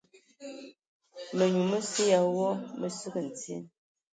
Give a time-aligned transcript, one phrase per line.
[1.37, 2.47] Minyu məsə ya wɔ
[2.79, 3.55] mə səki ntye.